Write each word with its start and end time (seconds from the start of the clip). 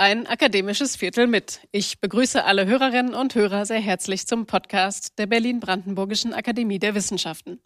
ein 0.00 0.26
akademisches 0.26 0.96
Viertel 0.96 1.26
mit. 1.26 1.60
Ich 1.72 2.00
begrüße 2.00 2.42
alle 2.42 2.64
Hörerinnen 2.64 3.12
und 3.12 3.34
Hörer 3.34 3.66
sehr 3.66 3.80
herzlich 3.80 4.26
zum 4.26 4.46
Podcast 4.46 5.18
der 5.18 5.26
Berlin-Brandenburgischen 5.26 6.32
Akademie 6.32 6.78
der 6.78 6.94
Wissenschaften. 6.94 7.60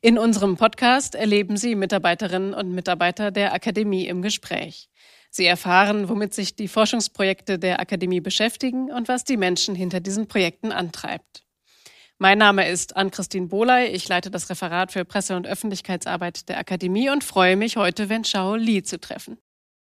In 0.00 0.16
unserem 0.16 0.56
Podcast 0.56 1.14
erleben 1.14 1.58
Sie 1.58 1.74
Mitarbeiterinnen 1.74 2.54
und 2.54 2.72
Mitarbeiter 2.72 3.30
der 3.30 3.52
Akademie 3.52 4.06
im 4.06 4.22
Gespräch. 4.22 4.88
Sie 5.30 5.44
erfahren, 5.44 6.08
womit 6.08 6.32
sich 6.32 6.56
die 6.56 6.68
Forschungsprojekte 6.68 7.58
der 7.58 7.80
Akademie 7.80 8.22
beschäftigen 8.22 8.90
und 8.90 9.08
was 9.08 9.24
die 9.24 9.36
Menschen 9.36 9.74
hinter 9.74 10.00
diesen 10.00 10.28
Projekten 10.28 10.72
antreibt. 10.72 11.42
Mein 12.16 12.38
Name 12.38 12.66
ist 12.66 12.96
Ann-Christine 12.96 13.48
Bohley. 13.48 13.88
Ich 13.88 14.08
leite 14.08 14.30
das 14.30 14.48
Referat 14.48 14.90
für 14.90 15.04
Presse- 15.04 15.36
und 15.36 15.46
Öffentlichkeitsarbeit 15.46 16.48
der 16.48 16.56
Akademie 16.56 17.10
und 17.10 17.22
freue 17.24 17.56
mich, 17.56 17.76
heute 17.76 18.08
Wen 18.08 18.24
Shao 18.24 18.56
Li 18.56 18.82
zu 18.82 18.98
treffen. 18.98 19.36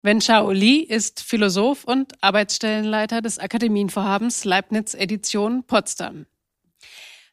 Wen 0.05 0.19
Shao 0.19 0.51
Li 0.51 0.81
ist 0.81 1.21
Philosoph 1.21 1.85
und 1.85 2.21
Arbeitsstellenleiter 2.21 3.21
des 3.21 3.39
Akademienvorhabens 3.39 4.43
Leibniz 4.43 4.95
Edition 4.95 5.63
Potsdam. 5.63 6.25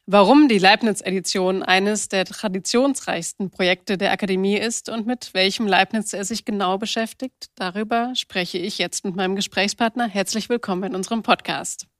Warum 0.05 0.47
die 0.47 0.57
Leibniz-Edition 0.57 1.63
eines 1.63 2.07
der 2.07 2.23
traditionsreichsten 2.23 3.49
Projekte 3.49 3.97
der 3.97 4.13
Akademie 4.13 4.55
ist 4.55 4.87
und 4.87 5.05
mit 5.05 5.33
welchem 5.33 5.67
Leibniz 5.67 6.13
er 6.13 6.23
sich 6.23 6.45
genau 6.45 6.77
beschäftigt, 6.77 7.47
darüber 7.55 8.13
spreche 8.15 8.57
ich 8.57 8.77
jetzt 8.77 9.03
mit 9.03 9.17
meinem 9.17 9.35
Gesprächspartner. 9.35 10.07
Herzlich 10.07 10.47
willkommen 10.47 10.83
in 10.83 10.95
unserem 10.95 11.23
Podcast. 11.23 11.90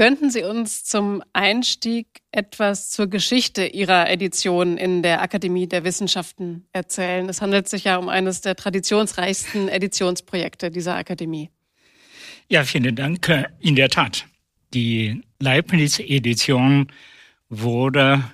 Könnten 0.00 0.30
Sie 0.30 0.42
uns 0.44 0.82
zum 0.82 1.22
Einstieg 1.34 2.06
etwas 2.32 2.88
zur 2.88 3.08
Geschichte 3.08 3.66
Ihrer 3.66 4.08
Edition 4.08 4.78
in 4.78 5.02
der 5.02 5.20
Akademie 5.20 5.66
der 5.68 5.84
Wissenschaften 5.84 6.64
erzählen? 6.72 7.28
Es 7.28 7.42
handelt 7.42 7.68
sich 7.68 7.84
ja 7.84 7.98
um 7.98 8.08
eines 8.08 8.40
der 8.40 8.56
traditionsreichsten 8.56 9.68
Editionsprojekte 9.68 10.70
dieser 10.70 10.96
Akademie. 10.96 11.50
Ja, 12.48 12.64
vielen 12.64 12.96
Dank. 12.96 13.30
In 13.58 13.76
der 13.76 13.90
Tat, 13.90 14.24
die 14.72 15.20
Leibniz-Edition 15.38 16.86
wurde 17.50 18.24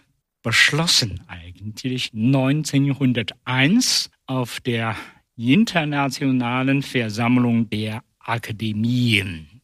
beschlossen 0.45 1.21
eigentlich 1.27 2.13
1901 2.15 4.09
auf 4.27 4.61
der 4.61 4.95
Internationalen 5.37 6.83
Versammlung 6.83 7.69
der 7.71 8.05
Akademien. 8.21 9.56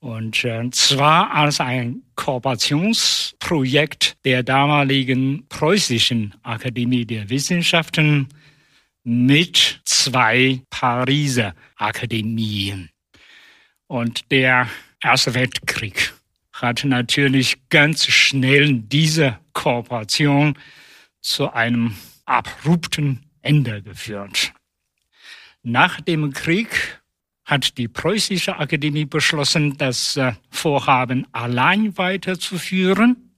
Und 0.00 0.44
äh, 0.44 0.68
zwar 0.70 1.30
als 1.32 1.60
ein 1.60 2.02
Kooperationsprojekt 2.14 4.16
der 4.24 4.42
damaligen 4.42 5.46
preußischen 5.48 6.34
Akademie 6.42 7.06
der 7.06 7.30
Wissenschaften 7.30 8.28
mit 9.02 9.80
zwei 9.84 10.60
Pariser 10.70 11.54
Akademien. 11.76 12.90
Und 13.86 14.30
der 14.30 14.68
Erste 15.02 15.34
Weltkrieg 15.34 16.14
hat 16.52 16.84
natürlich 16.84 17.68
ganz 17.68 18.06
schnell 18.06 18.72
diese 18.72 19.38
Kooperation 19.52 20.58
zu 21.20 21.52
einem 21.52 21.94
abrupten 22.24 23.26
Ende 23.42 23.82
geführt. 23.82 24.54
Nach 25.62 26.00
dem 26.00 26.32
Krieg 26.32 27.00
hat 27.46 27.78
die 27.78 27.86
Preußische 27.86 28.58
Akademie 28.58 29.04
beschlossen, 29.04 29.78
das 29.78 30.16
äh, 30.16 30.32
Vorhaben 30.50 31.26
allein 31.32 31.96
weiterzuführen, 31.96 33.32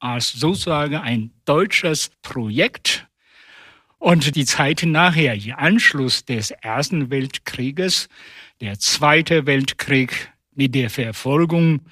als 0.00 0.32
sozusagen 0.32 0.96
ein 0.96 1.30
deutsches 1.44 2.10
Projekt. 2.22 3.06
Und 3.98 4.34
die 4.34 4.44
Zeit 4.44 4.82
nachher, 4.84 5.36
die 5.36 5.52
Anschluss 5.52 6.24
des 6.24 6.50
Ersten 6.50 7.08
Weltkrieges, 7.10 8.08
der 8.60 8.80
Zweite 8.80 9.46
Weltkrieg 9.46 10.32
mit 10.54 10.74
der 10.74 10.90
Verfolgung 10.90 11.82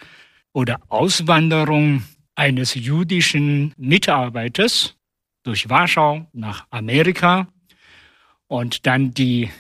oder 0.52 0.80
Auswanderung 0.88 2.02
eines 2.34 2.74
jüdischen 2.74 3.74
Mitarbeiters 3.76 4.96
durch 5.44 5.68
Warschau 5.68 6.26
nach 6.32 6.66
Amerika 6.70 7.46
und 8.48 8.86
dann 8.86 9.12
die 9.12 9.50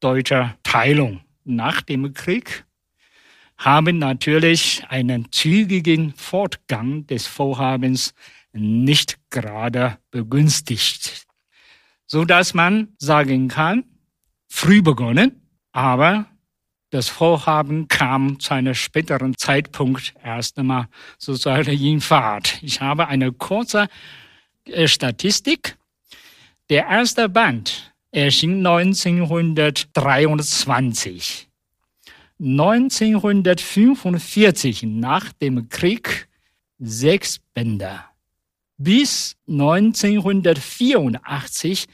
deutsche 0.00 0.54
Teilung 0.62 1.20
nach 1.44 1.82
dem 1.82 2.12
Krieg 2.12 2.64
haben 3.56 3.98
natürlich 3.98 4.82
einen 4.88 5.30
zügigen 5.32 6.14
Fortgang 6.14 7.06
des 7.06 7.26
Vorhabens 7.26 8.14
nicht 8.52 9.18
gerade 9.30 9.98
begünstigt, 10.10 11.26
so 12.06 12.24
dass 12.24 12.54
man 12.54 12.88
sagen 12.98 13.48
kann, 13.48 13.84
früh 14.48 14.82
begonnen, 14.82 15.42
aber 15.72 16.26
das 16.90 17.08
Vorhaben 17.08 17.86
kam 17.86 18.40
zu 18.40 18.54
einem 18.54 18.74
späteren 18.74 19.36
Zeitpunkt 19.36 20.14
erst 20.24 20.58
einmal 20.58 20.88
sozusagen 21.18 21.70
in 21.70 22.00
Fahrt. 22.00 22.60
Ich 22.62 22.80
habe 22.80 23.06
eine 23.06 23.30
kurze 23.30 23.86
äh, 24.64 24.88
Statistik. 24.88 25.76
Der 26.68 26.86
erste 26.86 27.28
Band 27.28 27.89
erschien 28.12 28.66
1923. 28.66 31.48
1945 32.40 34.82
nach 34.84 35.32
dem 35.32 35.68
Krieg 35.68 36.28
sechs 36.78 37.38
Bänder. 37.52 38.06
Bis 38.78 39.36
1984 39.46 41.86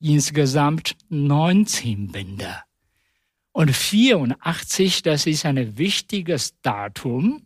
insgesamt 0.00 0.96
19 1.08 2.12
Bänder. 2.12 2.62
Und 3.52 3.74
84, 3.74 5.02
das 5.02 5.26
ist 5.26 5.44
ein 5.44 5.76
wichtiges 5.76 6.54
Datum, 6.62 7.42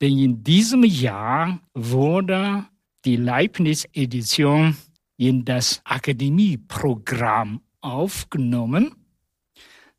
denn 0.00 0.16
in 0.18 0.44
diesem 0.44 0.84
Jahr 0.84 1.58
wurde 1.74 2.64
die 3.04 3.16
Leibniz-Edition 3.16 4.76
in 5.16 5.44
das 5.44 5.80
Akademieprogramm 5.84 7.62
aufgenommen. 7.80 8.94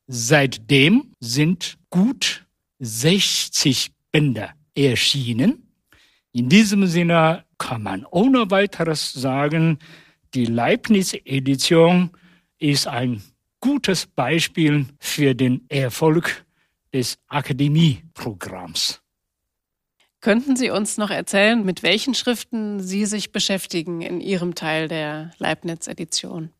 Seitdem 0.08 1.12
sind 1.20 1.78
gut 1.90 2.46
60 2.80 3.92
Bänder 4.12 4.54
erschienen. 4.76 5.68
In 6.32 6.50
diesem 6.50 6.86
Sinne 6.88 7.46
kann 7.58 7.84
man 7.84 8.06
ohne 8.06 8.52
weiteres 8.52 9.12
sagen, 9.12 9.80
die 10.34 10.46
Leibniz-Edition 10.46 12.12
ist 12.60 12.88
ein 12.88 13.22
gutes 13.60 14.06
Beispiel 14.06 14.86
für 15.00 15.34
den 15.34 15.68
Erfolg 15.70 16.46
des 16.94 17.18
Akademieprogramms. 17.28 19.02
Könnten 20.20 20.56
Sie 20.56 20.72
uns 20.72 20.98
noch 20.98 21.12
erzählen, 21.12 21.64
mit 21.64 21.84
welchen 21.84 22.16
Schriften 22.16 22.82
Sie 22.82 23.06
sich 23.06 23.32
beschäftigen 23.32 24.02
in 24.02 24.20
Ihrem 24.20 24.56
Teil 24.56 24.88
der 24.88 25.30
Leibniz-Edition? 25.38 26.52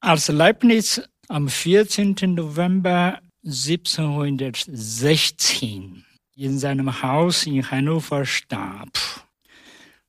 Als 0.00 0.28
Leibniz 0.28 1.02
am 1.28 1.48
14. 1.48 2.14
November 2.34 3.20
1716 3.44 6.04
in 6.36 6.58
seinem 6.58 7.02
Haus 7.02 7.46
in 7.46 7.70
Hannover 7.70 8.24
starb, 8.24 8.98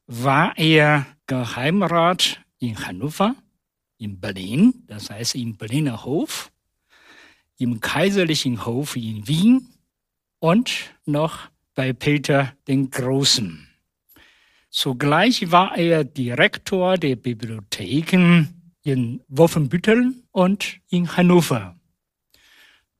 war 0.07 0.57
er 0.57 1.05
Geheimrat 1.27 2.41
in 2.59 2.85
Hannover, 2.85 3.35
in 3.97 4.19
Berlin, 4.19 4.83
das 4.87 5.09
heißt 5.09 5.35
im 5.35 5.57
Berliner 5.57 6.05
Hof, 6.05 6.51
im 7.57 7.79
Kaiserlichen 7.79 8.65
Hof 8.65 8.95
in 8.95 9.27
Wien 9.27 9.67
und 10.39 10.95
noch 11.05 11.49
bei 11.75 11.93
Peter 11.93 12.53
den 12.67 12.89
Großen. 12.89 13.67
Zugleich 14.69 15.51
war 15.51 15.77
er 15.77 16.03
Direktor 16.03 16.97
der 16.97 17.15
Bibliotheken 17.15 18.47
in 18.83 19.21
Wolfenbüttel 19.27 20.13
und 20.31 20.79
in 20.89 21.15
Hannover. 21.17 21.75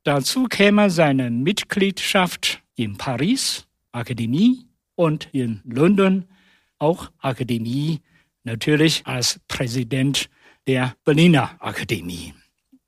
Dazu 0.04 0.46
käme 0.46 0.90
seine 0.90 1.30
Mitgliedschaft 1.30 2.62
in 2.76 2.98
Paris, 2.98 3.68
Akademie, 3.92 4.66
und 4.96 5.30
in 5.32 5.62
London, 5.64 6.26
auch 6.78 7.12
Akademie, 7.20 8.02
natürlich 8.44 9.06
als 9.06 9.40
Präsident 9.48 10.30
der 10.68 10.96
Berliner 11.04 11.56
Akademie. 11.60 12.34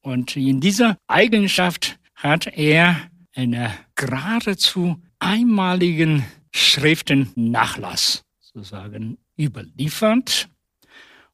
Und 0.02 0.36
in 0.36 0.60
dieser 0.62 0.98
Eigenschaft 1.08 1.98
hat 2.16 2.48
er 2.48 3.10
eine 3.36 3.74
geradezu 3.96 5.02
einmaligen 5.24 6.26
Schriftennachlass 6.52 8.24
sozusagen 8.40 9.18
überliefert. 9.38 10.50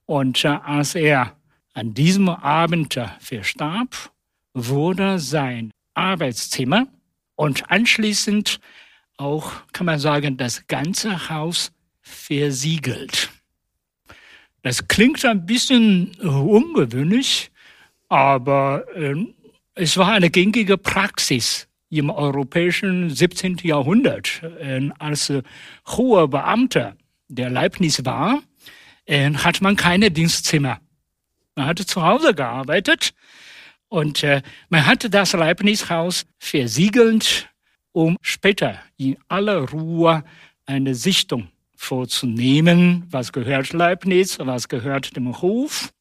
Und 0.06 0.46
äh, 0.46 0.48
als 0.48 0.96
er 0.96 1.36
an 1.74 1.94
diesem 1.94 2.30
Abend 2.30 2.98
äh, 2.98 3.08
verstarb, 3.20 4.12
wurde 4.54 5.20
sein 5.20 5.72
Arbeitszimmer 5.94 6.88
und 7.36 7.70
anschließend 7.70 8.60
auch, 9.18 9.52
kann 9.74 9.86
man 9.86 10.00
sagen, 10.00 10.38
das 10.38 10.66
ganze 10.68 11.30
Haus 11.30 11.72
versiegelt. 12.02 13.30
Das 14.62 14.88
klingt 14.88 15.24
ein 15.26 15.46
bisschen 15.46 16.16
ungewöhnlich, 16.20 17.52
aber 18.08 18.86
äh, 18.96 19.16
Es 19.76 19.96
war 19.96 20.12
eine 20.12 20.30
gängige 20.30 20.78
Praxis 20.78 21.69
im 21.90 22.10
europäischen 22.10 23.10
17. 23.10 23.58
Jahrhundert, 23.64 24.42
äh, 24.60 24.90
als 25.00 25.34
hoher 25.88 26.28
Beamter 26.28 26.96
der 27.28 27.50
Leibniz 27.50 28.04
war, 28.06 28.42
äh, 29.06 29.32
hat 29.34 29.62
man 29.62 29.76
keine 29.76 30.12
Dienstzimmer. 30.12 30.80
Man 31.56 31.66
hatte 31.66 31.86
zu 31.86 32.04
Hause 32.04 32.34
gearbeitet 32.34 33.14
und 33.88 34.24
äh, 34.24 34.42
man 34.70 34.86
hatte 34.86 35.10
das 35.10 35.34
Leibniz-Haus 35.34 36.26
versiegelt, 36.38 37.50
um 37.92 38.18
später 38.22 38.80
in 38.98 39.18
aller 39.28 39.70
Ruhe 39.70 40.24
eine 40.66 40.94
Sichtung 40.94 41.50
vorzunehmen, 41.76 43.08
was 43.10 43.32
gehört 43.32 43.74
Leibniz, 43.74 44.38
was 44.40 44.68
gehört 44.68 45.16
dem 45.16 45.42
Hof. 45.42 45.92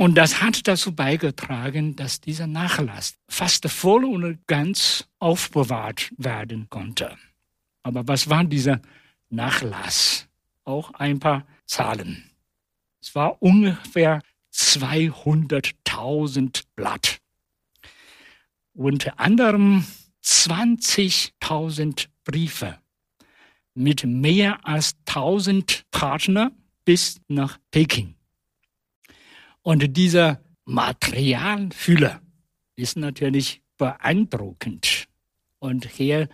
Und 0.00 0.14
das 0.14 0.40
hat 0.40 0.66
dazu 0.66 0.94
beigetragen, 0.94 1.94
dass 1.94 2.22
dieser 2.22 2.46
Nachlass 2.46 3.18
fast 3.28 3.68
voll 3.68 4.06
und 4.06 4.46
ganz 4.46 5.06
aufbewahrt 5.18 6.10
werden 6.16 6.70
konnte. 6.70 7.18
Aber 7.82 8.08
was 8.08 8.30
war 8.30 8.44
dieser 8.44 8.80
Nachlass? 9.28 10.26
Auch 10.64 10.94
ein 10.94 11.20
paar 11.20 11.46
Zahlen. 11.66 12.30
Es 13.02 13.14
war 13.14 13.42
ungefähr 13.42 14.22
200.000 14.54 16.62
Blatt. 16.74 17.20
Unter 18.72 19.20
anderem 19.20 19.84
20.000 20.24 22.06
Briefe 22.24 22.78
mit 23.74 24.04
mehr 24.04 24.66
als 24.66 24.96
1000 25.08 25.84
Partner 25.90 26.52
bis 26.86 27.20
nach 27.28 27.58
Peking. 27.70 28.14
Und 29.62 29.96
dieser 29.96 30.40
Materialfülle 30.64 32.20
ist 32.76 32.96
natürlich 32.96 33.62
beeindruckend. 33.76 35.06
Und 35.58 35.86
hier 35.86 36.28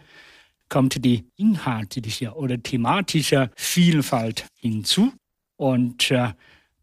kommt 0.68 1.04
die 1.04 1.24
inhaltliche 1.36 2.34
oder 2.34 2.62
thematische 2.62 3.50
Vielfalt 3.56 4.46
hinzu. 4.58 5.12
Und 5.56 6.10
äh, 6.10 6.32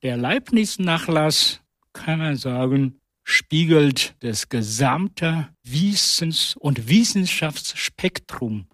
der 0.01 0.17
Leibniz-Nachlass, 0.17 1.61
kann 1.93 2.19
man 2.19 2.35
sagen, 2.35 2.99
spiegelt 3.23 4.15
das 4.19 4.49
gesamte 4.49 5.49
Wissens- 5.63 6.55
und 6.55 6.89
Wissenschaftsspektrum 6.89 8.67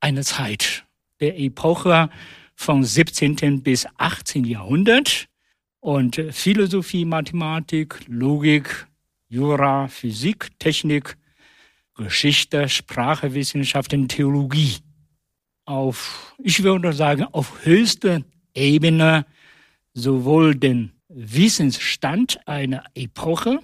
einer 0.00 0.22
Zeit, 0.22 0.84
der 1.20 1.38
Epoche 1.38 2.10
vom 2.54 2.82
17. 2.82 3.62
bis 3.62 3.86
18. 3.98 4.44
Jahrhundert 4.44 5.28
und 5.86 6.20
Philosophie, 6.32 7.04
Mathematik, 7.04 8.00
Logik, 8.08 8.88
Jura, 9.28 9.86
Physik, 9.86 10.50
Technik, 10.58 11.16
Geschichte, 11.94 12.68
Sprache, 12.68 13.32
Wissenschaften, 13.32 14.08
Theologie. 14.08 14.78
Auf, 15.64 16.34
ich 16.42 16.60
würde 16.64 16.92
sagen, 16.92 17.22
auf 17.30 17.64
höchster 17.64 18.22
Ebene 18.52 19.26
sowohl 19.94 20.56
den 20.56 20.90
Wissensstand 21.08 22.40
einer 22.48 22.82
Epoche 22.96 23.60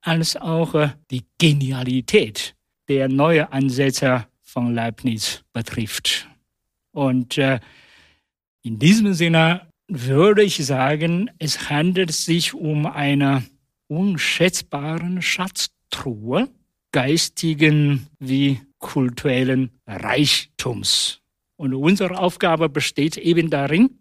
als 0.00 0.36
auch 0.36 0.76
äh, 0.76 0.90
die 1.10 1.24
Genialität 1.38 2.54
der 2.88 3.08
neuen 3.08 3.46
Ansätze 3.46 4.28
von 4.42 4.74
Leibniz 4.74 5.42
betrifft. 5.52 6.28
Und 6.92 7.36
äh, 7.36 7.58
in 8.62 8.78
diesem 8.78 9.12
Sinne 9.12 9.73
würde 9.88 10.42
ich 10.42 10.64
sagen, 10.64 11.30
es 11.38 11.70
handelt 11.70 12.12
sich 12.12 12.54
um 12.54 12.86
eine 12.86 13.44
unschätzbaren 13.88 15.22
Schatztruhe 15.22 16.48
geistigen 16.92 18.06
wie 18.18 18.60
kulturellen 18.78 19.70
Reichtums. 19.86 21.20
Und 21.56 21.74
unsere 21.74 22.18
Aufgabe 22.18 22.68
besteht 22.68 23.16
eben 23.16 23.50
darin, 23.50 23.98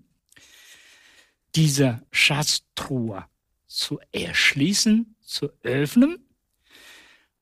diese 1.56 2.02
Schatztruhe 2.12 3.26
zu 3.68 4.00
erschließen, 4.12 5.16
zu 5.22 5.50
öffnen 5.64 6.18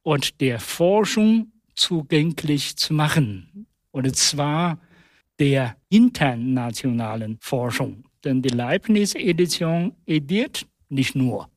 und 0.01 0.41
der 0.41 0.59
Forschung 0.59 1.51
zugänglich 1.75 2.77
zu 2.77 2.93
machen. 2.93 3.67
Und 3.91 4.15
zwar 4.15 4.79
der 5.39 5.77
internationalen 5.89 7.37
Forschung. 7.39 8.05
Denn 8.23 8.41
die 8.41 8.49
Leibniz-Edition 8.49 9.93
ediert 10.05 10.65
nicht 10.89 11.15
nur. 11.15 11.49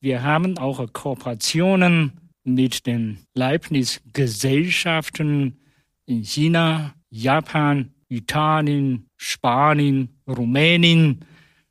Wir 0.00 0.22
haben 0.22 0.56
auch 0.58 0.92
Kooperationen 0.92 2.12
mit 2.44 2.86
den 2.86 3.18
Leibniz-Gesellschaften 3.34 5.58
in 6.06 6.22
China, 6.22 6.94
Japan, 7.10 7.92
Italien, 8.08 9.08
Spanien, 9.16 10.08
Rumänien, 10.26 11.24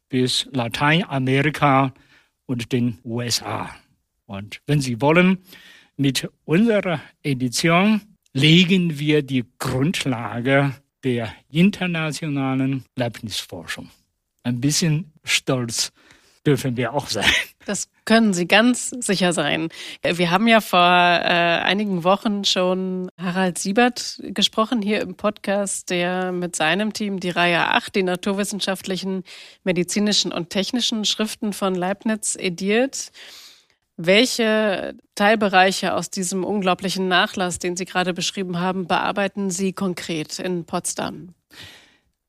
bis 0.10 0.48
Lateinamerika 0.52 1.94
und 2.46 2.72
den 2.72 3.00
USA. 3.04 3.76
Und 4.26 4.62
wenn 4.68 4.80
Sie 4.82 5.02
wollen, 5.02 5.40
mit 5.96 6.30
unserer 6.46 7.02
Edition 7.24 8.02
legen 8.34 9.00
wir 9.00 9.24
die 9.24 9.46
Grundlage 9.58 10.76
der 11.04 11.34
internationalen 11.50 12.86
Leibniz-Forschung. 12.96 13.90
Ein 14.48 14.62
bisschen 14.62 15.12
stolz 15.26 15.92
dürfen 16.46 16.78
wir 16.78 16.94
auch 16.94 17.08
sein. 17.08 17.30
Das 17.66 17.90
können 18.06 18.34
Sie 18.34 18.48
ganz 18.48 18.92
sicher 18.92 19.34
sein. 19.34 19.68
Wir 20.02 20.32
haben 20.32 20.48
ja 20.48 20.62
vor 20.62 20.80
äh, 20.80 21.60
einigen 21.66 22.06
Wochen 22.06 22.46
schon 22.46 23.10
Harald 23.18 23.58
Siebert 23.58 24.22
gesprochen 24.24 24.82
hier 24.82 25.02
im 25.02 25.16
Podcast, 25.16 25.90
der 25.90 26.32
mit 26.32 26.56
seinem 26.56 26.94
Team 26.94 27.20
die 27.20 27.30
Reihe 27.30 27.60
8, 27.60 27.94
die 27.94 28.04
naturwissenschaftlichen, 28.04 29.26
medizinischen 29.66 30.32
und 30.32 30.50
technischen 30.50 31.04
Schriften 31.04 31.52
von 31.52 31.76
Leibniz 31.76 32.38
ediert. 32.40 33.12
Welche 33.98 34.96
Teilbereiche 35.16 35.94
aus 35.94 36.10
diesem 36.10 36.46
unglaublichen 36.46 37.10
Nachlass, 37.10 37.60
den 37.60 37.76
Sie 37.76 37.84
gerade 37.84 38.14
beschrieben 38.14 38.62
haben, 38.62 38.88
bearbeiten 38.88 39.50
Sie 39.50 39.74
konkret 39.74 40.40
in 40.40 40.64
Potsdam? 40.64 41.34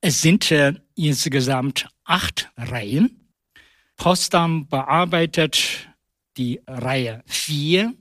Es 0.00 0.22
sind 0.22 0.50
äh, 0.50 0.74
insgesamt 0.94 1.88
acht 2.04 2.50
Reihen 2.56 3.18
Potsdam 3.98 4.68
bearbeitet 4.68 5.88
die 6.36 6.60
Reihe 6.68 7.24
4 7.26 7.92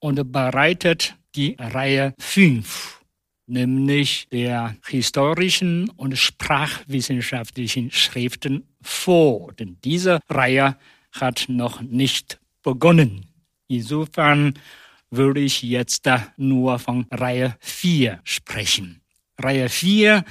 und 0.00 0.32
bereitet 0.32 1.14
die 1.36 1.54
Reihe 1.60 2.12
5, 2.18 3.00
nämlich 3.46 4.28
der 4.32 4.76
historischen 4.84 5.88
und 5.90 6.18
sprachwissenschaftlichen 6.18 7.92
Schriften 7.92 8.66
vor. 8.82 9.52
Denn 9.52 9.78
diese 9.84 10.18
Reihe 10.28 10.76
hat 11.12 11.44
noch 11.46 11.80
nicht 11.80 12.40
begonnen. 12.64 13.26
Insofern 13.68 14.54
würde 15.08 15.40
ich 15.40 15.62
jetzt 15.62 16.04
nur 16.36 16.80
von 16.80 17.06
Reihe 17.12 17.56
4 17.60 18.20
sprechen. 18.24 19.02
Reihe 19.38 19.68
4 19.68 20.24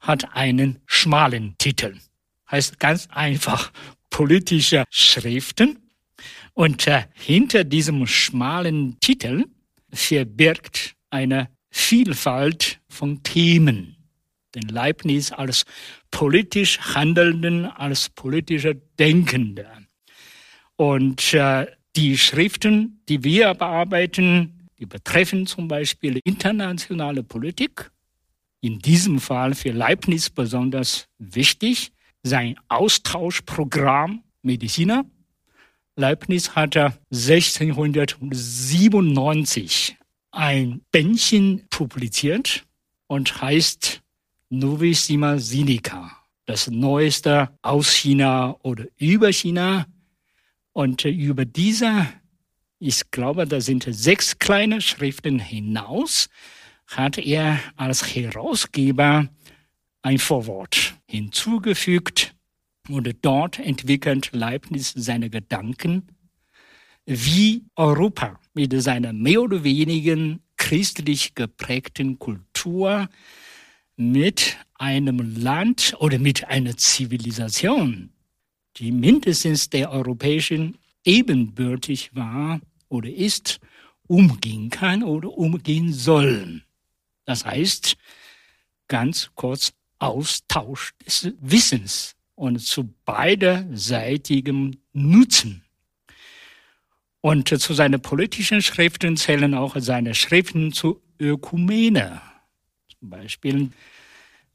hat 0.00 0.34
einen 0.34 0.80
schmalen 0.86 1.56
Titel. 1.58 1.96
Heißt 2.50 2.78
ganz 2.78 3.08
einfach 3.10 3.72
politischer 4.10 4.84
Schriften. 4.90 5.78
Und 6.54 6.86
äh, 6.86 7.04
hinter 7.12 7.64
diesem 7.64 8.06
schmalen 8.06 8.98
Titel 9.00 9.44
verbirgt 9.92 10.94
eine 11.10 11.50
Vielfalt 11.70 12.80
von 12.88 13.22
Themen. 13.22 13.96
Den 14.54 14.68
Leibniz 14.68 15.32
als 15.32 15.64
politisch 16.10 16.78
Handelnden, 16.80 17.66
als 17.66 18.08
politischer 18.08 18.74
Denkender. 18.98 19.70
Und 20.76 21.34
äh, 21.34 21.66
die 21.94 22.16
Schriften, 22.16 23.02
die 23.08 23.22
wir 23.24 23.52
bearbeiten, 23.54 24.68
die 24.78 24.86
betreffen 24.86 25.46
zum 25.46 25.68
Beispiel 25.68 26.20
internationale 26.24 27.22
Politik. 27.22 27.90
In 28.60 28.80
diesem 28.80 29.20
Fall 29.20 29.54
für 29.54 29.70
Leibniz 29.70 30.28
besonders 30.30 31.06
wichtig 31.18 31.92
sein 32.22 32.56
Austauschprogramm 32.68 34.22
Mediziner. 34.42 35.04
Leibniz 35.96 36.50
hatte 36.50 36.96
1697 37.12 39.96
ein 40.30 40.82
Bändchen 40.92 41.66
publiziert 41.70 42.64
und 43.06 43.40
heißt 43.40 44.02
Novissima 44.50 45.38
Sinica, 45.38 46.12
das 46.44 46.68
Neueste 46.68 47.48
aus 47.62 47.90
China 47.92 48.56
oder 48.62 48.84
über 48.96 49.32
China. 49.32 49.86
Und 50.72 51.04
über 51.04 51.46
diese, 51.46 52.06
ich 52.78 53.10
glaube, 53.10 53.46
da 53.46 53.60
sind 53.60 53.86
sechs 53.88 54.38
kleine 54.38 54.82
Schriften 54.82 55.38
hinaus, 55.38 56.28
hat 56.86 57.18
er 57.18 57.58
als 57.76 58.14
Herausgeber 58.14 59.28
ein 60.02 60.18
Vorwort 60.18 60.94
hinzugefügt 61.06 62.34
und 62.88 63.12
dort 63.22 63.58
entwickelt 63.58 64.30
Leibniz 64.32 64.92
seine 64.96 65.30
Gedanken, 65.30 66.08
wie 67.04 67.64
Europa 67.74 68.38
mit 68.54 68.80
seiner 68.80 69.12
mehr 69.12 69.42
oder 69.42 69.64
weniger 69.64 70.38
christlich 70.56 71.34
geprägten 71.34 72.18
Kultur 72.18 73.08
mit 73.96 74.56
einem 74.74 75.40
Land 75.40 75.94
oder 75.98 76.18
mit 76.18 76.46
einer 76.48 76.76
Zivilisation, 76.76 78.10
die 78.76 78.92
mindestens 78.92 79.70
der 79.70 79.90
europäischen 79.90 80.76
ebenbürtig 81.04 82.14
war 82.14 82.60
oder 82.88 83.08
ist, 83.08 83.60
umgehen 84.06 84.70
kann 84.70 85.02
oder 85.02 85.30
umgehen 85.30 85.92
soll. 85.92 86.62
Das 87.26 87.44
heißt, 87.44 87.96
ganz 88.88 89.30
kurz 89.34 89.72
Austausch 89.98 90.92
des 91.04 91.32
Wissens 91.40 92.14
und 92.34 92.60
zu 92.60 92.94
beiderseitigem 93.04 94.78
Nutzen. 94.92 95.62
Und 97.20 97.48
zu 97.48 97.74
seinen 97.74 98.00
politischen 98.00 98.62
Schriften 98.62 99.16
zählen 99.16 99.54
auch 99.54 99.74
seine 99.78 100.14
Schriften 100.14 100.72
zu 100.72 101.02
Ökumene. 101.18 102.20
Zum 102.98 103.10
Beispiel, 103.10 103.70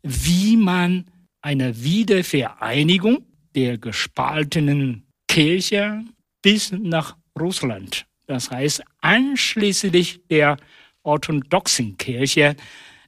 wie 0.03 0.55
man 0.55 1.05
eine 1.41 1.83
Wiedervereinigung 1.83 3.25
der 3.55 3.77
gespaltenen 3.77 5.05
Kirche 5.27 6.05
bis 6.41 6.71
nach 6.71 7.17
Russland, 7.37 8.05
das 8.27 8.49
heißt 8.51 8.83
anschließend 9.01 10.31
der 10.31 10.57
orthodoxen 11.03 11.98
Kirche, 11.98 12.55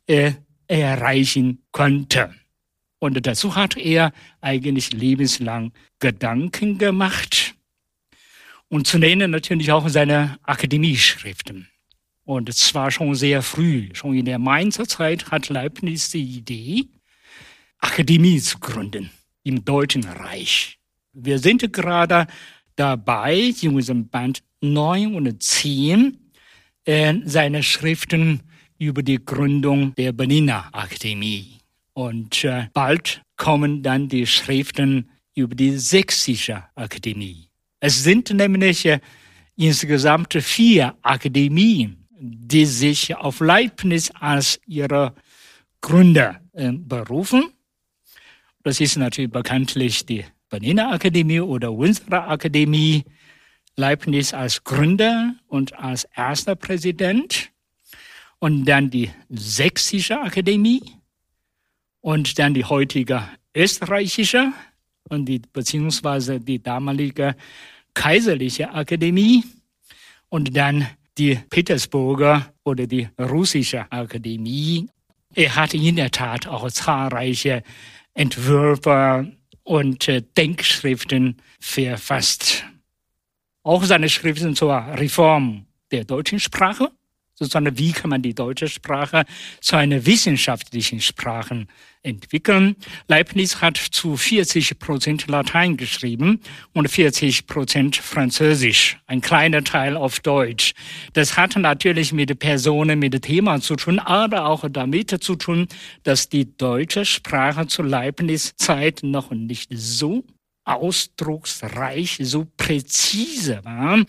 äh, 0.07 0.33
erreichen 0.67 1.63
konnte. 1.71 2.33
Und 2.99 3.25
dazu 3.25 3.55
hat 3.55 3.75
er 3.77 4.13
eigentlich 4.41 4.93
lebenslang 4.93 5.73
Gedanken 5.99 6.77
gemacht. 6.77 7.55
Und 8.69 8.87
zu 8.87 8.97
nennen 8.97 9.31
natürlich 9.31 9.71
auch 9.71 9.87
seine 9.89 10.39
Akademieschriften. 10.43 11.67
Und 12.25 12.53
zwar 12.55 12.91
schon 12.91 13.13
sehr 13.15 13.41
früh, 13.41 13.89
schon 13.93 14.15
in 14.15 14.25
der 14.25 14.39
Mainzer 14.39 14.87
Zeit 14.87 15.29
hat 15.31 15.49
Leibniz 15.49 16.11
die 16.11 16.23
Idee, 16.23 16.87
Akademie 17.79 18.39
zu 18.39 18.59
gründen 18.59 19.09
im 19.43 19.65
Deutschen 19.65 20.05
Reich. 20.05 20.79
Wir 21.11 21.37
sind 21.39 21.71
gerade 21.73 22.27
dabei, 22.77 23.53
in 23.61 23.75
unserem 23.75 24.07
Band 24.07 24.41
9 24.61 25.13
und 25.13 25.43
10, 25.43 26.22
äh, 26.85 27.13
seine 27.25 27.63
Schriften 27.63 28.41
über 28.77 29.03
die 29.03 29.23
Gründung 29.23 29.95
der 29.95 30.11
Berliner 30.11 30.69
Akademie. 30.71 31.59
Und 31.93 32.43
äh, 32.43 32.67
bald 32.73 33.21
kommen 33.37 33.83
dann 33.83 34.09
die 34.09 34.25
Schriften 34.25 35.09
über 35.35 35.55
die 35.55 35.77
Sächsische 35.77 36.63
Akademie. 36.75 37.49
Es 37.79 38.03
sind 38.03 38.31
nämlich 38.31 38.85
äh, 38.85 38.99
insgesamt 39.55 40.33
vier 40.33 40.95
Akademien, 41.01 42.07
die 42.19 42.65
sich 42.65 43.15
auf 43.15 43.39
Leibniz 43.39 44.11
als 44.19 44.59
ihre 44.65 45.13
Gründer 45.81 46.39
berufen. 46.53 47.51
Das 48.63 48.79
ist 48.79 48.95
natürlich 48.95 49.29
bekanntlich 49.29 50.05
die 50.05 50.23
Berliner 50.49 50.91
Akademie 50.93 51.41
oder 51.41 51.71
unsere 51.71 52.27
Akademie. 52.27 53.03
Leibniz 53.75 54.33
als 54.33 54.63
Gründer 54.63 55.35
und 55.47 55.77
als 55.77 56.05
erster 56.15 56.55
Präsident 56.55 57.51
und 58.39 58.65
dann 58.65 58.89
die 58.89 59.09
Sächsische 59.29 60.19
Akademie 60.19 60.81
und 62.01 62.37
dann 62.37 62.53
die 62.53 62.65
heutige 62.65 63.23
Österreichische 63.55 64.51
und 65.09 65.25
die, 65.25 65.39
beziehungsweise 65.39 66.39
die 66.39 66.61
damalige 66.61 67.35
Kaiserliche 67.93 68.71
Akademie 68.71 69.43
und 70.29 70.55
dann 70.55 70.87
die 71.17 71.35
Petersburger 71.49 72.53
oder 72.63 72.87
die 72.87 73.07
Russische 73.19 73.91
Akademie. 73.91 74.89
Er 75.35 75.55
hat 75.55 75.73
in 75.73 75.95
der 75.95 76.11
Tat 76.11 76.47
auch 76.47 76.69
zahlreiche 76.71 77.63
Entwürfe 78.13 79.31
und 79.63 80.07
äh, 80.07 80.21
Denkschriften 80.37 81.37
verfasst. 81.59 82.65
Auch 83.63 83.83
seine 83.83 84.09
Schriften 84.09 84.55
zur 84.55 84.73
Reform 84.73 85.65
der 85.91 86.03
deutschen 86.03 86.39
Sprache 86.39 86.91
sozusagen, 87.35 87.77
wie 87.77 87.91
kann 87.91 88.09
man 88.09 88.21
die 88.21 88.35
deutsche 88.35 88.67
Sprache 88.67 89.25
zu 89.59 89.75
einer 89.75 90.05
wissenschaftlichen 90.05 91.01
Sprache 91.01 91.65
entwickeln. 92.03 92.75
Leibniz 93.07 93.61
hat 93.61 93.77
zu 93.77 94.17
40 94.17 94.77
Prozent 94.77 95.27
Latein 95.27 95.77
geschrieben 95.77 96.41
und 96.73 96.89
40 96.89 97.47
Prozent 97.47 97.95
Französisch, 97.95 98.99
ein 99.07 99.21
kleiner 99.21 99.63
Teil 99.63 99.95
auf 99.95 100.19
Deutsch. 100.19 100.73
Das 101.13 101.37
hat 101.37 101.55
natürlich 101.55 102.13
mit 102.13 102.37
Personen, 102.39 102.99
mit 102.99 103.19
Thema 103.21 103.61
zu 103.61 103.75
tun, 103.75 103.99
aber 103.99 104.45
auch 104.45 104.65
damit 104.69 105.23
zu 105.23 105.35
tun, 105.35 105.67
dass 106.03 106.29
die 106.29 106.55
deutsche 106.57 107.05
Sprache 107.05 107.67
zur 107.67 107.85
Leibniz-Zeit 107.85 109.01
noch 109.03 109.31
nicht 109.31 109.69
so 109.73 110.23
ausdrucksreich, 110.65 112.19
so 112.21 112.47
präzise 112.57 113.63
war 113.63 114.03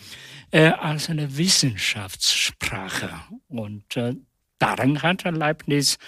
äh, 0.51 0.69
als 0.69 1.11
eine 1.11 1.37
Wissenschaftssprache. 1.37 3.11
Und 3.49 3.97
äh, 3.97 4.15
daran 4.59 5.03
hat 5.03 5.25
Leibniz 5.25 5.99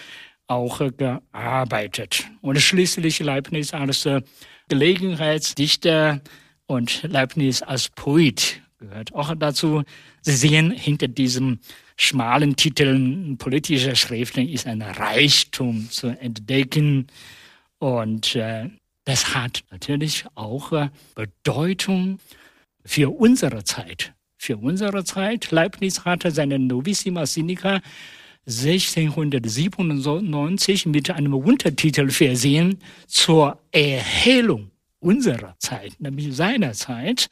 auch 0.47 0.81
äh, 0.81 0.91
gearbeitet. 0.91 2.27
Und 2.41 2.61
schließlich 2.61 3.21
Leibniz 3.21 3.75
als 3.75 4.07
äh, 4.07 4.23
Gelegenheitsdichter 4.69 6.21
und 6.67 7.03
Leibniz 7.05 7.63
als 7.63 7.89
Poet 7.89 8.61
gehört 8.79 9.15
auch 9.15 9.35
dazu. 9.37 9.83
Sie 10.23 10.37
sehen 10.37 10.71
hinter 10.71 11.09
diesem 11.09 11.61
schmalen 11.97 12.57
Titel 12.57 13.37
politischer 13.37 13.95
Schriften 13.95 14.49
ist 14.49 14.67
ein 14.67 14.83
Reichtum 14.83 15.91
zu 15.91 16.09
entdecken. 16.09 17.07
Und 17.79 18.35
äh, 18.35 18.71
das 19.07 19.35
hat 19.35 19.65
natürlich 19.71 20.27
auch 20.35 20.73
äh, 20.73 20.91
Bedeutung 21.15 22.19
für 22.85 23.09
unsere 23.11 23.65
Zeit. 23.65 24.13
Für 24.37 24.59
unsere 24.59 25.05
Zeit. 25.05 25.51
Leibniz 25.51 26.05
hatte 26.05 26.31
seine 26.31 26.59
Novissima 26.59 27.25
Sinica 27.25 27.81
1697 28.47 30.85
mit 30.87 31.11
einem 31.11 31.35
Untertitel 31.35 32.09
versehen 32.11 32.79
zur 33.07 33.59
Erhellung 33.73 34.71
unserer 35.01 35.57
Zeit, 35.59 36.01
nämlich 36.01 36.35
seiner 36.35 36.73
Zeit. 36.73 37.29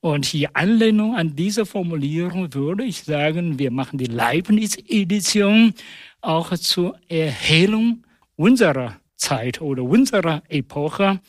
Und 0.00 0.30
die 0.32 0.54
Anlehnung 0.54 1.16
an 1.16 1.34
diese 1.34 1.64
Formulierung 1.66 2.54
würde 2.54 2.84
ich 2.84 3.02
sagen, 3.02 3.58
wir 3.58 3.72
machen 3.72 3.98
die 3.98 4.06
Leibniz-Edition 4.06 5.74
auch 6.20 6.56
zur 6.56 6.96
Erhellung 7.08 8.04
unserer 8.36 9.00
Zeit 9.16 9.60
oder 9.60 9.82
unserer 9.82 10.42
Epoche 10.48 11.20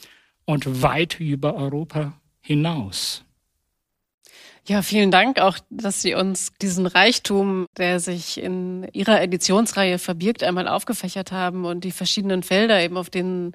und 0.46 0.82
weit 0.82 1.20
über 1.20 1.56
Europa 1.56 2.13
hinaus. 2.41 3.24
Ja, 4.67 4.82
vielen 4.82 5.12
Dank 5.12 5.39
auch, 5.39 5.60
dass 5.70 6.01
Sie 6.01 6.13
uns 6.13 6.51
diesen 6.62 6.88
Reichtum, 6.88 7.67
der 7.77 8.01
sich 8.01 8.38
in 8.41 8.86
Ihrer 8.91 9.22
Editionsreihe 9.22 9.98
verbirgt, 9.98 10.44
einmal 10.44 10.67
aufgefächert 10.67 11.32
haben 11.32 11.63
und 11.63 11.86
die 11.86 11.94
verschiedenen 11.94 12.44
Felder 12.44 12.82
eben, 12.82 12.98
auf 12.98 13.10
denen 13.10 13.53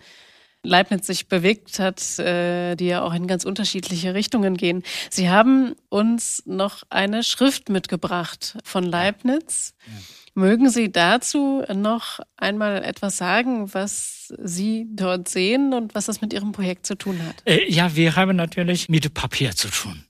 Leibniz 0.62 1.06
sich 1.06 1.28
bewegt 1.28 1.78
hat, 1.80 2.18
äh, 2.18 2.76
die 2.76 2.86
ja 2.86 3.02
auch 3.02 3.12
in 3.12 3.26
ganz 3.26 3.44
unterschiedliche 3.44 4.14
Richtungen 4.14 4.56
gehen. 4.56 4.84
Sie 5.10 5.28
haben 5.28 5.74
uns 5.90 6.44
noch 6.46 6.84
eine 6.88 7.24
Schrift 7.24 7.68
mitgebracht 7.68 8.56
von 8.64 8.84
Leibniz. 8.84 9.74
Ja. 9.86 9.92
Mögen 10.34 10.70
Sie 10.70 10.90
dazu 10.90 11.62
noch 11.74 12.20
einmal 12.36 12.82
etwas 12.82 13.18
sagen, 13.18 13.72
was 13.74 14.32
Sie 14.38 14.86
dort 14.88 15.28
sehen 15.28 15.74
und 15.74 15.94
was 15.94 16.06
das 16.06 16.22
mit 16.22 16.32
Ihrem 16.32 16.52
Projekt 16.52 16.86
zu 16.86 16.94
tun 16.96 17.22
hat? 17.22 17.42
Äh, 17.44 17.70
ja, 17.70 17.94
wir 17.94 18.16
haben 18.16 18.36
natürlich 18.36 18.88
mit 18.88 19.12
Papier 19.12 19.54
zu 19.54 19.68
tun. 19.68 20.04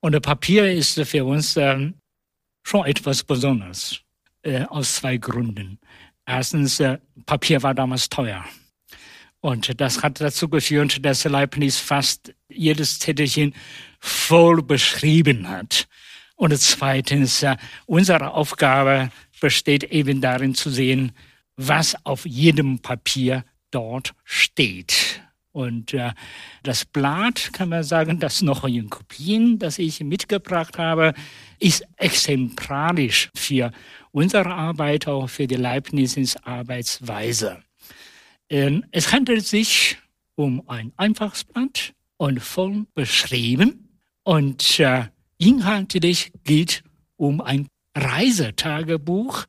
Und 0.00 0.20
Papier 0.22 0.72
ist 0.72 1.00
für 1.00 1.24
uns 1.24 1.56
äh, 1.56 1.92
schon 2.64 2.86
etwas 2.86 3.22
Besonderes, 3.22 4.00
äh, 4.42 4.64
aus 4.64 4.96
zwei 4.96 5.18
Gründen. 5.18 5.78
Erstens, 6.26 6.80
äh, 6.80 6.98
Papier 7.26 7.62
war 7.62 7.74
damals 7.74 8.08
teuer. 8.08 8.44
Und 9.40 9.80
das 9.80 10.02
hat 10.02 10.20
dazu 10.20 10.48
geführt, 10.48 11.04
dass 11.04 11.24
Leibniz 11.24 11.78
fast 11.78 12.34
jedes 12.48 12.98
Zettelchen 12.98 13.54
voll 14.00 14.62
beschrieben 14.62 15.48
hat. 15.48 15.86
Und 16.36 16.58
zweitens, 16.58 17.44
unsere 17.86 18.32
Aufgabe 18.32 19.10
besteht 19.40 19.84
eben 19.84 20.20
darin 20.20 20.54
zu 20.54 20.70
sehen, 20.70 21.12
was 21.56 21.96
auf 22.04 22.26
jedem 22.26 22.78
Papier 22.78 23.44
dort 23.70 24.14
steht. 24.24 25.22
Und 25.52 25.94
äh, 25.94 26.12
das 26.62 26.84
Blatt, 26.84 27.52
kann 27.52 27.70
man 27.70 27.82
sagen, 27.82 28.20
das 28.20 28.40
noch 28.40 28.64
in 28.64 28.88
Kopien, 28.88 29.58
das 29.58 29.78
ich 29.78 30.00
mitgebracht 30.00 30.78
habe, 30.78 31.12
ist 31.58 31.84
exemplarisch 31.96 33.30
für 33.34 33.72
unsere 34.12 34.50
Arbeit, 34.54 35.08
auch 35.08 35.28
für 35.28 35.48
die 35.48 35.56
Leibnizens 35.56 36.36
Arbeitsweise. 36.44 37.62
Ähm, 38.48 38.84
es 38.92 39.12
handelt 39.12 39.44
sich 39.44 39.98
um 40.36 40.62
ein 40.68 40.92
einfaches 40.96 41.44
Blatt 41.44 41.94
und 42.16 42.40
voll 42.40 42.86
beschrieben. 42.94 43.88
Und 44.22 44.78
äh, 44.78 45.06
Inhaltlich 45.40 46.32
geht 46.44 46.84
um 47.16 47.40
ein 47.40 47.66
Reisetagebuch 47.94 49.46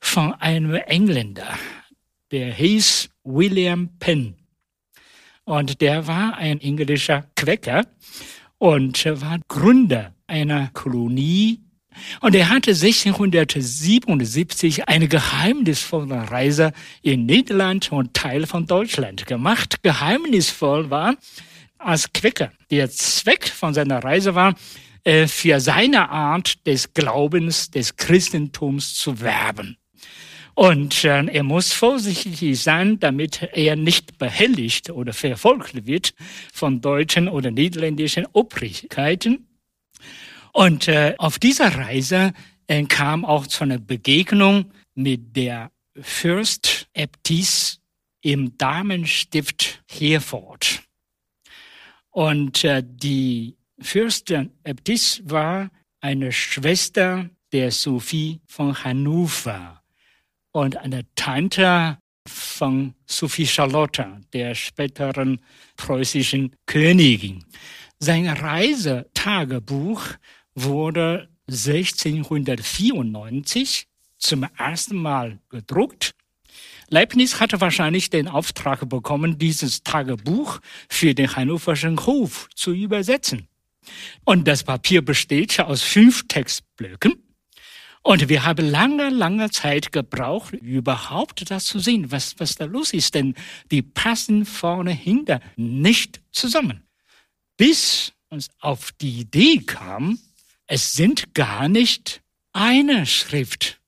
von 0.00 0.32
einem 0.34 0.74
Engländer, 0.74 1.58
der 2.30 2.52
hieß 2.52 3.08
William 3.24 3.88
Penn. 3.98 4.34
Und 5.44 5.80
der 5.80 6.06
war 6.06 6.36
ein 6.36 6.60
englischer 6.60 7.24
Quäcker 7.34 7.86
und 8.58 9.02
war 9.06 9.40
Gründer 9.48 10.14
einer 10.26 10.68
Kolonie. 10.74 11.62
Und 12.20 12.34
er 12.34 12.50
hatte 12.50 12.72
1677 12.72 14.86
eine 14.88 15.08
geheimnisvolle 15.08 16.30
Reise 16.30 16.74
in 17.02 17.24
Niederland 17.26 17.90
und 17.90 18.14
Teil 18.14 18.46
von 18.46 18.66
Deutschland 18.66 19.26
gemacht. 19.26 19.82
Geheimnisvoll 19.82 20.90
war 20.90 21.16
als 21.78 22.12
Quäcker. 22.12 22.52
Der 22.70 22.90
Zweck 22.90 23.48
von 23.48 23.74
seiner 23.74 24.04
Reise 24.04 24.34
war, 24.34 24.54
für 25.04 25.60
seine 25.60 26.10
Art 26.10 26.66
des 26.66 26.92
Glaubens, 26.92 27.70
des 27.70 27.96
Christentums 27.96 28.94
zu 28.94 29.20
werben. 29.20 29.78
Und 30.58 31.04
äh, 31.04 31.24
er 31.24 31.44
muss 31.44 31.72
vorsichtig 31.72 32.60
sein, 32.60 32.98
damit 32.98 33.48
er 33.52 33.76
nicht 33.76 34.18
behelligt 34.18 34.90
oder 34.90 35.12
verfolgt 35.12 35.86
wird 35.86 36.14
von 36.52 36.80
deutschen 36.80 37.28
oder 37.28 37.52
niederländischen 37.52 38.26
Obrigkeiten. 38.32 39.46
Und 40.52 40.88
äh, 40.88 41.14
auf 41.18 41.38
dieser 41.38 41.76
Reise 41.76 42.32
äh, 42.66 42.82
kam 42.86 43.24
auch 43.24 43.46
zu 43.46 43.62
einer 43.62 43.78
Begegnung 43.78 44.72
mit 44.96 45.36
der 45.36 45.70
Fürst 46.00 46.88
Äbtis 46.92 47.80
im 48.20 48.58
Damenstift 48.58 49.84
Herford. 49.88 50.82
Und 52.10 52.64
äh, 52.64 52.82
die 52.84 53.57
Fürstin 53.80 54.50
Äbtis 54.64 55.22
war 55.24 55.70
eine 56.00 56.32
Schwester 56.32 57.30
der 57.52 57.70
Sophie 57.70 58.40
von 58.46 58.82
Hannover 58.82 59.82
und 60.52 60.76
eine 60.76 61.06
Tante 61.14 61.98
von 62.26 62.94
Sophie 63.06 63.46
Charlotte, 63.46 64.20
der 64.32 64.54
späteren 64.54 65.40
preußischen 65.76 66.56
Königin. 66.66 67.44
Sein 68.00 68.26
Reisetagebuch 68.28 70.02
wurde 70.54 71.28
1694 71.48 73.86
zum 74.18 74.46
ersten 74.56 74.96
Mal 74.96 75.38
gedruckt. 75.48 76.12
Leibniz 76.88 77.40
hatte 77.40 77.60
wahrscheinlich 77.60 78.10
den 78.10 78.26
Auftrag 78.28 78.88
bekommen, 78.88 79.38
dieses 79.38 79.84
Tagebuch 79.84 80.58
für 80.88 81.14
den 81.14 81.34
Hannoverschen 81.34 81.98
Hof 82.06 82.48
zu 82.54 82.72
übersetzen. 82.72 83.48
Und 84.24 84.46
das 84.46 84.64
Papier 84.64 85.02
besteht 85.04 85.58
aus 85.60 85.82
fünf 85.82 86.26
Textblöcken 86.28 87.22
und 88.02 88.28
wir 88.30 88.44
haben 88.44 88.70
lange, 88.70 89.10
lange 89.10 89.50
Zeit 89.50 89.92
gebraucht, 89.92 90.54
überhaupt 90.54 91.50
das 91.50 91.66
zu 91.66 91.78
sehen, 91.78 92.10
was, 92.10 92.36
was 92.38 92.54
da 92.54 92.64
los 92.64 92.94
ist, 92.94 93.14
denn 93.14 93.34
die 93.70 93.82
passen 93.82 94.46
vorne 94.46 94.92
hinter 94.92 95.40
nicht 95.56 96.20
zusammen. 96.32 96.84
Bis 97.58 98.14
uns 98.30 98.48
auf 98.60 98.92
die 98.92 99.20
Idee 99.20 99.58
kam, 99.58 100.18
es 100.66 100.92
sind 100.92 101.34
gar 101.34 101.68
nicht 101.68 102.22
eine 102.54 103.04
Schrift, 103.04 103.78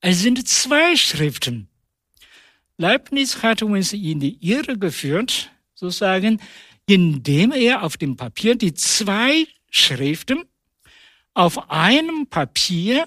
es 0.00 0.20
sind 0.20 0.46
zwei 0.46 0.94
Schriften. 0.96 1.68
Leibniz 2.78 3.42
hat 3.42 3.62
uns 3.62 3.92
in 3.92 4.20
die 4.20 4.38
Irre 4.46 4.78
geführt, 4.78 5.50
sozusagen, 5.74 6.40
indem 6.86 7.52
er 7.52 7.82
auf 7.82 7.96
dem 7.96 8.16
Papier 8.16 8.54
die 8.54 8.74
zwei 8.74 9.46
Schriften 9.70 10.44
auf 11.34 11.70
einem 11.70 12.26
Papier 12.28 13.06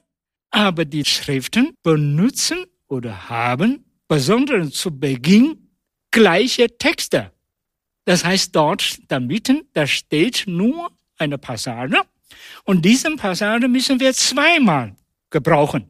aber 0.51 0.85
die 0.85 1.05
Schriften 1.05 1.75
benutzen 1.83 2.65
oder 2.87 3.29
haben, 3.29 3.85
besonders 4.07 4.71
zu 4.71 4.97
Beginn, 4.97 5.69
gleiche 6.11 6.67
Texte. 6.77 7.31
Das 8.05 8.25
heißt, 8.25 8.55
dort, 8.55 8.99
da 9.07 9.19
mitten, 9.19 9.67
da 9.73 9.85
steht 9.85 10.45
nur 10.47 10.91
eine 11.17 11.37
Passage 11.37 12.01
und 12.63 12.83
diese 12.83 13.15
Passage 13.15 13.67
müssen 13.67 13.99
wir 13.99 14.13
zweimal 14.13 14.95
gebrauchen. 15.29 15.89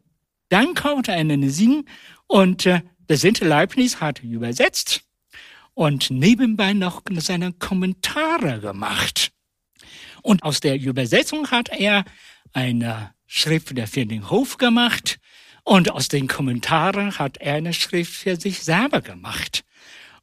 Dann 0.49 0.73
kommt 0.73 1.07
einen 1.09 1.49
Sinn 1.49 1.85
und 2.27 2.65
äh, 2.65 2.81
der 3.07 3.17
Sinte 3.17 3.47
Leibniz 3.47 4.01
hat 4.01 4.23
übersetzt 4.23 5.03
und 5.73 6.09
nebenbei 6.09 6.73
noch 6.73 7.01
seine 7.17 7.53
Kommentare 7.53 8.59
gemacht. 8.59 9.31
Und 10.21 10.43
aus 10.43 10.59
der 10.59 10.79
Übersetzung 10.79 11.49
hat 11.51 11.69
er 11.69 12.03
eine 12.53 13.13
Schrift 13.27 13.69
für 13.69 14.05
den 14.05 14.29
Hof 14.29 14.57
gemacht 14.57 15.19
und 15.63 15.91
aus 15.91 16.07
den 16.07 16.27
Kommentaren 16.27 17.17
hat 17.19 17.37
er 17.37 17.55
eine 17.55 17.73
Schrift 17.73 18.13
für 18.13 18.35
sich 18.35 18.63
selber 18.63 19.01
gemacht. 19.01 19.63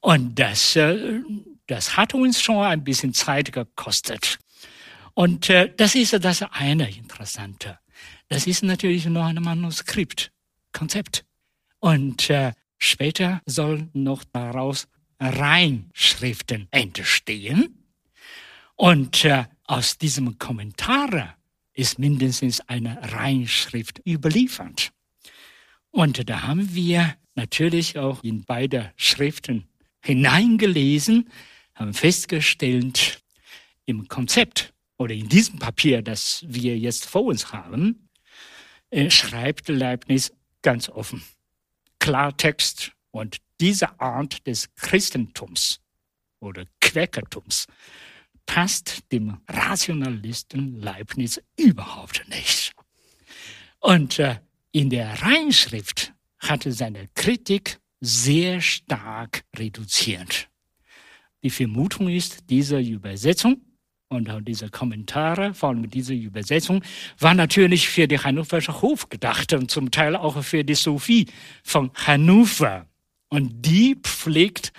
Und 0.01 0.39
das, 0.39 0.77
äh, 0.77 1.21
das 1.67 1.97
hat 1.97 2.15
uns 2.15 2.43
schon 2.43 2.65
ein 2.65 2.85
bisschen 2.85 3.15
Zeit 3.15 3.53
gekostet. 3.53 4.39
Und 5.15 5.49
äh, 5.49 5.73
das 5.77 5.95
ist 5.95 6.13
das 6.25 6.43
eine 6.43 6.91
Interessante. 6.91 7.79
Das 8.29 8.47
ist 8.47 8.63
natürlich 8.63 9.07
noch 9.07 9.25
ein 9.25 9.37
Manuskript, 9.37 10.33
Konzept. 10.73 11.25
Und 11.79 12.29
äh, 12.29 12.53
später 12.79 13.41
sollen 13.47 13.91
noch 13.95 14.25
daraus 14.25 14.89
Reinschriften 15.19 16.69
entstehen. 16.71 17.87
Und 18.75 19.25
äh, 19.25 19.45
aus 19.65 19.99
diesem 19.99 20.39
Kommentare 20.39 21.35
ist 21.73 21.99
mindestens 21.99 22.61
eine 22.69 23.13
Reinschrift 23.13 24.01
überliefert. 24.07 24.93
Und 25.91 26.29
da 26.29 26.43
haben 26.43 26.75
wir 26.75 27.17
natürlich 27.35 27.99
auch 27.99 28.23
in 28.23 28.45
beide 28.45 28.93
Schriften 28.97 29.67
hineingelesen, 30.03 31.31
haben 31.75 31.95
festgestellt, 31.95 33.23
im 33.87 34.09
Konzept 34.09 34.75
oder 34.99 35.15
in 35.15 35.29
diesem 35.29 35.59
Papier, 35.59 36.03
das 36.03 36.45
wir 36.47 36.77
jetzt 36.77 37.07
vor 37.07 37.25
uns 37.25 37.53
haben, 37.53 38.09
äh, 38.91 39.11
schreibt 39.11 39.69
Leibniz 39.69 40.33
ganz 40.63 40.89
offen. 40.89 41.23
Klartext 41.99 42.93
und 43.11 43.39
diese 43.61 43.99
Art 44.01 44.47
des 44.47 44.75
Christentums 44.75 45.81
oder 46.41 46.65
Quäkertums 46.81 47.67
passt 48.47 49.11
dem 49.13 49.39
Rationalisten 49.49 50.81
Leibniz 50.81 51.41
überhaupt 51.57 52.25
nicht. 52.29 52.73
Und 53.81 54.19
äh, 54.19 54.37
in 54.73 54.91
der 54.91 55.23
Reinschrift 55.23 56.13
hatte 56.39 56.73
seine 56.73 57.09
Kritik 57.15 57.79
sehr 58.01 58.61
stark 58.61 59.45
reduziert. 59.57 60.49
Die 61.43 61.51
Vermutung 61.51 62.09
ist, 62.09 62.51
diese 62.51 62.79
Übersetzung 62.79 63.63
und 64.09 64.31
auch 64.31 64.41
diese 64.41 64.69
Kommentare, 64.69 65.55
vor 65.55 65.71
allem 65.71 65.89
diese 65.91 66.15
Übersetzung, 66.15 66.83
war 67.19 67.35
natürlich 67.35 67.89
für 67.89 68.07
die 68.07 68.19
Hannoversche 68.19 68.81
Hof 68.83 69.09
gedacht 69.09 69.53
und 69.53 69.71
zum 69.71 69.91
Teil 69.91 70.17
auch 70.17 70.43
für 70.43 70.65
die 70.65 70.75
Sophie 70.75 71.27
von 71.63 71.91
Hannover. 71.95 72.87
Und 73.29 73.67
die 73.67 73.97
pflegt 73.97 74.73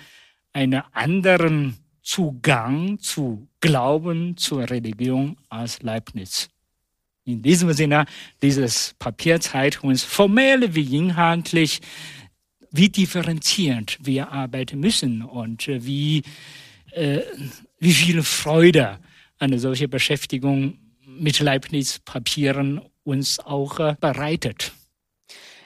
einen 0.52 0.82
anderen 0.92 1.76
Zugang 2.02 2.98
zu 3.00 3.48
Glauben, 3.60 4.36
zur 4.36 4.70
Religion 4.70 5.36
als 5.48 5.82
Leibniz. 5.82 6.48
In 7.24 7.42
diesem 7.42 7.72
Sinne, 7.74 8.06
dieses 8.40 8.94
Papier 8.98 9.40
zeigt 9.40 9.84
uns 9.84 10.02
formell 10.04 10.74
wie 10.74 10.96
inhaltlich, 10.96 11.80
wie 12.70 12.88
differenziert 12.88 13.98
wir 14.00 14.32
arbeiten 14.32 14.80
müssen 14.80 15.22
und 15.22 15.66
wie, 15.68 16.22
äh, 16.92 17.20
wie 17.78 17.92
viel 17.92 18.22
Freude 18.22 18.98
eine 19.38 19.58
solche 19.58 19.88
Beschäftigung 19.88 20.78
mit 21.06 21.40
Leibniz-Papieren 21.40 22.80
uns 23.04 23.40
auch 23.40 23.78
äh, 23.80 23.96
bereitet. 24.00 24.72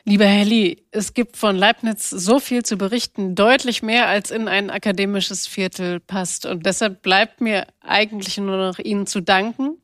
Lieber 0.05 0.27
Lee, 0.27 0.79
es 0.91 1.15
gibt 1.15 1.37
von 1.37 1.55
Leibniz 1.55 2.11
so 2.11 2.41
viel 2.41 2.65
zu 2.65 2.77
berichten, 2.77 3.37
deutlich 3.37 3.83
mehr 3.83 4.09
als 4.09 4.33
in 4.33 4.49
ein 4.49 4.69
akademisches 4.69 5.47
Viertel 5.47 6.01
passt. 6.01 6.45
Und 6.45 6.67
deshalb 6.67 7.03
bleibt 7.03 7.41
mir 7.41 7.69
eigentlich 7.81 8.37
nur 8.39 8.57
noch 8.57 8.81
Ihnen 8.81 9.07
zu 9.07 9.21
danken 9.21 9.77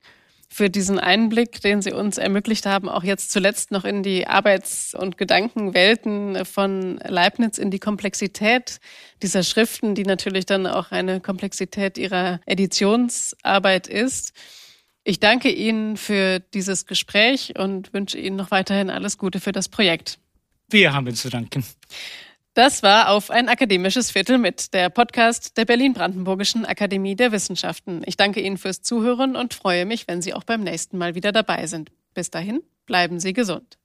für 0.49 0.71
diesen 0.71 0.99
Einblick, 0.99 1.61
den 1.61 1.83
Sie 1.83 1.93
uns 1.93 2.19
ermöglicht 2.19 2.67
haben, 2.67 2.89
auch 2.89 3.05
jetzt 3.05 3.31
zuletzt 3.31 3.71
noch 3.71 3.85
in 3.85 4.03
die 4.03 4.27
Arbeits- 4.27 4.93
und 4.93 5.19
Gedankenwelten 5.19 6.45
von 6.45 6.99
Leibniz, 7.07 7.57
in 7.57 7.71
die 7.71 7.79
Komplexität 7.79 8.81
dieser 9.23 9.45
Schriften, 9.45 9.95
die 9.95 10.03
natürlich 10.03 10.47
dann 10.47 10.67
auch 10.67 10.91
eine 10.91 11.21
Komplexität 11.21 11.97
Ihrer 11.97 12.41
Editionsarbeit 12.45 13.87
ist. 13.87 14.33
Ich 15.09 15.21
danke 15.21 15.51
Ihnen 15.51 15.97
für 15.97 16.39
dieses 16.39 16.85
Gespräch 16.85 17.55
und 17.59 17.95
wünsche 17.95 18.19
Ihnen 18.19 18.37
noch 18.37 18.51
weiterhin 18.51 18.91
alles 18.91 19.17
Gute 19.17 19.41
für 19.41 19.53
das 19.53 19.71
Projekt. 19.71 20.19
Wir 20.69 20.93
haben 20.93 21.15
zu 21.15 21.31
danken. 21.31 21.65
Das 22.53 22.83
war 22.83 23.09
auf 23.09 23.31
ein 23.31 23.49
akademisches 23.49 24.11
Viertel 24.11 24.37
mit, 24.37 24.75
der 24.75 24.91
Podcast 24.91 25.57
der 25.57 25.65
Berlin-Brandenburgischen 25.65 26.67
Akademie 26.67 27.17
der 27.17 27.33
Wissenschaften. 27.33 28.03
Ich 28.05 28.19
danke 28.19 28.43
Ihnen 28.43 28.59
fürs 28.59 28.83
Zuhören 28.83 29.35
und 29.35 29.55
freue 29.55 29.87
mich, 29.87 30.07
wenn 30.09 30.21
Sie 30.21 30.35
auch 30.35 30.45
beim 30.45 30.61
nächsten 30.61 30.99
Mal 30.99 31.15
wieder 31.15 31.33
dabei 31.33 31.67
sind. 31.67 31.91
Bis 32.13 32.31
dahin, 32.31 32.61
bleiben 32.85 33.19
Sie 33.19 33.33
gesund. 33.33 33.79